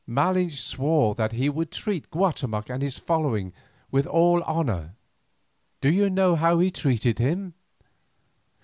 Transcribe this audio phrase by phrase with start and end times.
[0.09, 3.53] Malinche swore that he would treat Guatemoc and his following
[3.91, 4.95] with all honour.
[5.79, 7.53] Do you know how he treated him?